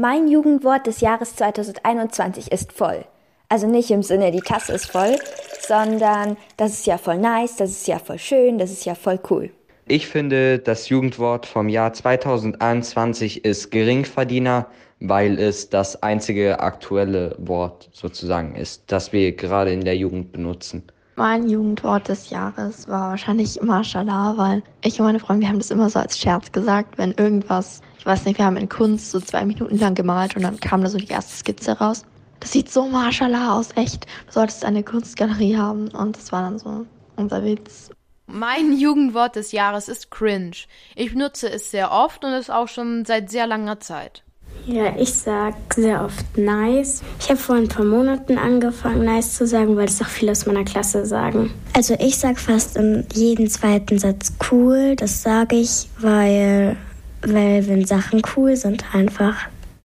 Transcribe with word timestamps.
Mein 0.00 0.28
Jugendwort 0.28 0.86
des 0.86 1.00
Jahres 1.00 1.34
2021 1.34 2.52
ist 2.52 2.72
voll. 2.72 3.04
Also 3.48 3.66
nicht 3.66 3.90
im 3.90 4.04
Sinne, 4.04 4.30
die 4.30 4.38
Tasse 4.38 4.72
ist 4.72 4.92
voll, 4.92 5.16
sondern 5.66 6.36
das 6.56 6.74
ist 6.74 6.86
ja 6.86 6.98
voll 6.98 7.18
nice, 7.18 7.56
das 7.56 7.70
ist 7.70 7.88
ja 7.88 7.98
voll 7.98 8.20
schön, 8.20 8.58
das 8.58 8.70
ist 8.70 8.84
ja 8.84 8.94
voll 8.94 9.18
cool. 9.28 9.50
Ich 9.88 10.06
finde, 10.06 10.60
das 10.60 10.88
Jugendwort 10.88 11.46
vom 11.46 11.68
Jahr 11.68 11.92
2021 11.92 13.44
ist 13.44 13.72
Geringverdiener, 13.72 14.68
weil 15.00 15.36
es 15.36 15.68
das 15.68 16.00
einzige 16.00 16.60
aktuelle 16.60 17.34
Wort 17.36 17.90
sozusagen 17.92 18.54
ist, 18.54 18.84
das 18.92 19.12
wir 19.12 19.32
gerade 19.32 19.72
in 19.72 19.84
der 19.84 19.96
Jugend 19.96 20.30
benutzen. 20.30 20.84
Mein 21.18 21.48
Jugendwort 21.48 22.06
des 22.06 22.30
Jahres 22.30 22.86
war 22.86 23.10
wahrscheinlich 23.10 23.60
Mashallah, 23.60 24.36
weil 24.36 24.62
ich 24.84 25.00
und 25.00 25.06
meine 25.06 25.18
Freunde, 25.18 25.40
wir 25.40 25.48
haben 25.48 25.58
das 25.58 25.72
immer 25.72 25.90
so 25.90 25.98
als 25.98 26.16
Scherz 26.16 26.52
gesagt, 26.52 26.96
wenn 26.96 27.10
irgendwas, 27.10 27.80
ich 27.98 28.06
weiß 28.06 28.24
nicht, 28.24 28.38
wir 28.38 28.44
haben 28.44 28.56
in 28.56 28.68
Kunst 28.68 29.10
so 29.10 29.18
zwei 29.18 29.44
Minuten 29.44 29.78
lang 29.78 29.96
gemalt 29.96 30.36
und 30.36 30.42
dann 30.42 30.60
kam 30.60 30.80
da 30.80 30.88
so 30.88 30.96
die 30.96 31.08
erste 31.08 31.34
Skizze 31.34 31.76
raus. 31.76 32.04
Das 32.38 32.52
sieht 32.52 32.70
so 32.70 32.86
Mashallah 32.86 33.58
aus, 33.58 33.70
echt. 33.74 34.04
Du 34.26 34.32
solltest 34.32 34.64
eine 34.64 34.84
Kunstgalerie 34.84 35.56
haben 35.56 35.88
und 35.88 36.16
das 36.16 36.30
war 36.30 36.42
dann 36.42 36.60
so 36.60 36.86
unser 37.16 37.42
Witz. 37.42 37.90
Mein 38.28 38.72
Jugendwort 38.72 39.34
des 39.34 39.50
Jahres 39.50 39.88
ist 39.88 40.12
cringe. 40.12 40.52
Ich 40.94 41.14
benutze 41.14 41.50
es 41.50 41.72
sehr 41.72 41.90
oft 41.90 42.24
und 42.24 42.30
es 42.30 42.48
auch 42.48 42.68
schon 42.68 43.04
seit 43.04 43.28
sehr 43.28 43.48
langer 43.48 43.80
Zeit. 43.80 44.22
Ja, 44.70 44.94
ich 44.98 45.14
sag 45.14 45.54
sehr 45.74 46.04
oft 46.04 46.36
nice. 46.36 47.02
Ich 47.18 47.30
habe 47.30 47.38
vor 47.38 47.56
ein 47.56 47.68
paar 47.68 47.86
Monaten 47.86 48.36
angefangen, 48.36 49.02
nice 49.02 49.34
zu 49.34 49.46
sagen, 49.46 49.76
weil 49.76 49.86
es 49.86 50.02
auch 50.02 50.08
viele 50.08 50.32
aus 50.32 50.44
meiner 50.44 50.64
Klasse 50.64 51.06
sagen. 51.06 51.50
Also 51.72 51.96
ich 51.98 52.18
sag 52.18 52.38
fast 52.38 52.76
in 52.76 53.06
jedem 53.14 53.48
zweiten 53.48 53.98
Satz 53.98 54.34
cool. 54.50 54.94
Das 54.94 55.22
sage 55.22 55.56
ich, 55.56 55.88
weil, 56.00 56.76
weil 57.22 57.66
wenn 57.66 57.86
Sachen 57.86 58.20
cool 58.36 58.56
sind 58.56 58.84
einfach. 58.94 59.36